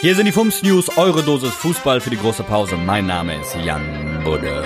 Hier 0.00 0.14
sind 0.14 0.26
die 0.26 0.32
Fums 0.32 0.62
News, 0.62 0.96
eure 0.96 1.24
Dosis 1.24 1.52
Fußball 1.54 2.00
für 2.00 2.10
die 2.10 2.16
große 2.16 2.44
Pause. 2.44 2.76
Mein 2.76 3.06
Name 3.06 3.34
ist 3.34 3.56
Jan 3.64 3.82
Budde. 4.22 4.62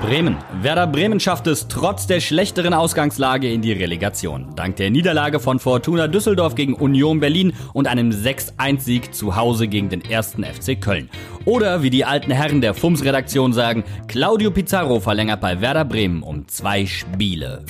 Bremen. 0.00 0.38
Werder 0.62 0.86
Bremen 0.86 1.20
schafft 1.20 1.46
es 1.46 1.68
trotz 1.68 2.06
der 2.06 2.20
schlechteren 2.20 2.72
Ausgangslage 2.72 3.52
in 3.52 3.60
die 3.60 3.72
Relegation. 3.72 4.54
Dank 4.56 4.76
der 4.76 4.90
Niederlage 4.90 5.40
von 5.40 5.58
Fortuna 5.58 6.08
Düsseldorf 6.08 6.54
gegen 6.54 6.72
Union 6.72 7.20
Berlin 7.20 7.52
und 7.74 7.86
einem 7.86 8.10
6-1-Sieg 8.10 9.14
zu 9.14 9.36
Hause 9.36 9.68
gegen 9.68 9.90
den 9.90 10.02
ersten 10.02 10.42
FC 10.42 10.80
Köln. 10.80 11.10
Oder 11.44 11.82
wie 11.82 11.90
die 11.90 12.06
alten 12.06 12.30
Herren 12.30 12.62
der 12.62 12.72
FUMS-Redaktion 12.72 13.52
sagen, 13.52 13.84
Claudio 14.08 14.50
Pizarro 14.50 15.00
verlängert 15.00 15.42
bei 15.42 15.60
Werder 15.60 15.84
Bremen 15.84 16.22
um 16.22 16.48
zwei 16.48 16.86
Spiele. 16.86 17.62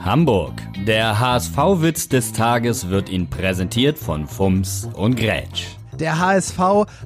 Hamburg. 0.00 0.54
Der 0.86 1.18
HSV-Witz 1.18 2.08
des 2.08 2.32
Tages 2.32 2.88
wird 2.88 3.08
Ihnen 3.08 3.28
präsentiert 3.28 3.98
von 3.98 4.26
Fums 4.26 4.88
und 4.94 5.16
Grätsch. 5.16 5.78
Der 5.98 6.18
HSV 6.18 6.58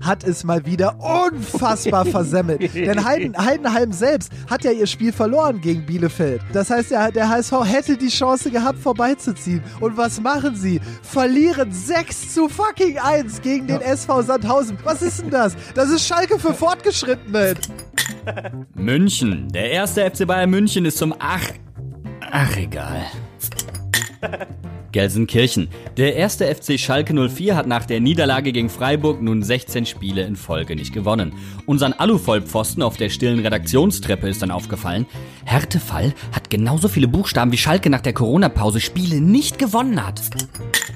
hat 0.02 0.24
es 0.24 0.44
mal 0.44 0.66
wieder 0.66 0.96
unfassbar 1.00 2.04
versemmelt. 2.04 2.74
Denn 2.74 3.04
Heiden, 3.04 3.36
Heidenheim 3.36 3.92
selbst 3.92 4.30
hat 4.50 4.64
ja 4.64 4.70
ihr 4.70 4.86
Spiel 4.86 5.12
verloren 5.12 5.60
gegen 5.60 5.86
Bielefeld. 5.86 6.42
Das 6.52 6.68
heißt, 6.70 6.90
der, 6.90 7.10
der 7.10 7.28
HSV 7.28 7.52
hätte 7.64 7.96
die 7.96 8.08
Chance 8.08 8.50
gehabt, 8.50 8.78
vorbeizuziehen. 8.78 9.62
Und 9.80 9.96
was 9.96 10.20
machen 10.20 10.56
sie? 10.56 10.80
Verlieren 11.02 11.72
6 11.72 12.34
zu 12.34 12.48
fucking 12.48 12.98
1 12.98 13.40
gegen 13.40 13.66
den 13.66 13.80
SV 13.80 14.22
Sandhausen. 14.22 14.76
Was 14.84 15.00
ist 15.00 15.22
denn 15.22 15.30
das? 15.30 15.56
Das 15.74 15.88
ist 15.88 16.06
Schalke 16.06 16.38
für 16.38 16.52
Fortgeschrittene. 16.52 17.54
München. 18.74 19.48
Der 19.52 19.70
erste 19.70 20.08
FC 20.08 20.26
Bayern 20.26 20.50
München 20.50 20.84
ist 20.84 20.98
zum 20.98 21.14
Ach. 21.18 21.42
Ach, 22.34 22.56
egal. 22.56 23.04
Gelsenkirchen. 24.92 25.68
Der 25.96 26.16
erste 26.16 26.46
FC 26.54 26.78
Schalke 26.78 27.14
04 27.28 27.56
hat 27.56 27.66
nach 27.66 27.86
der 27.86 28.00
Niederlage 28.00 28.52
gegen 28.52 28.68
Freiburg 28.68 29.20
nun 29.22 29.42
16 29.42 29.86
Spiele 29.86 30.22
in 30.22 30.36
Folge 30.36 30.76
nicht 30.76 30.92
gewonnen. 30.92 31.32
Unseren 31.66 31.94
Aluvollpfosten 31.94 32.82
auf 32.82 32.96
der 32.96 33.08
stillen 33.08 33.40
Redaktionstreppe 33.40 34.28
ist 34.28 34.42
dann 34.42 34.50
aufgefallen, 34.50 35.06
Härtefall 35.44 36.14
hat 36.32 36.50
genauso 36.50 36.88
viele 36.88 37.08
Buchstaben 37.08 37.52
wie 37.52 37.58
Schalke 37.58 37.90
nach 37.90 38.00
der 38.00 38.12
Corona-Pause 38.12 38.80
Spiele 38.80 39.20
nicht 39.20 39.58
gewonnen 39.58 40.06
hat. 40.06 40.20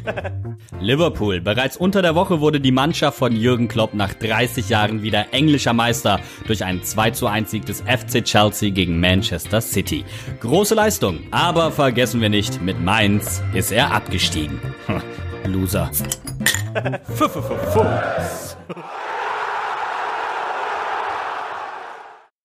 Liverpool. 0.80 1.40
Bereits 1.40 1.76
unter 1.76 2.02
der 2.02 2.14
Woche 2.14 2.40
wurde 2.40 2.60
die 2.60 2.72
Mannschaft 2.72 3.18
von 3.18 3.34
Jürgen 3.34 3.68
Klopp 3.68 3.94
nach 3.94 4.12
30 4.14 4.68
Jahren 4.68 5.02
wieder 5.02 5.32
englischer 5.32 5.72
Meister 5.72 6.20
durch 6.46 6.64
einen 6.64 6.82
2 6.82 7.10
zu 7.10 7.26
1 7.26 7.50
Sieg 7.50 7.66
des 7.66 7.80
FC 7.80 8.24
Chelsea 8.24 8.70
gegen 8.70 9.00
Manchester 9.00 9.60
City. 9.60 10.04
Große 10.40 10.74
Leistung, 10.74 11.20
aber 11.30 11.70
vergessen 11.70 12.20
wir 12.20 12.28
nicht, 12.28 12.62
mit 12.62 12.80
Mainz 12.80 13.42
ist 13.54 13.72
er 13.72 13.85
abgestiegen. 13.92 14.60
Loser. 15.44 15.90